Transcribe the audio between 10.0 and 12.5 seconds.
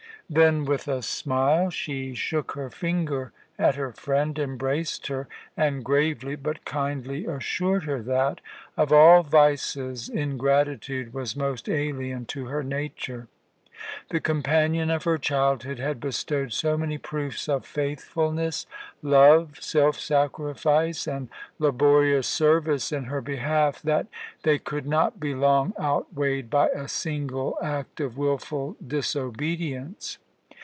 ingratitude was most alien to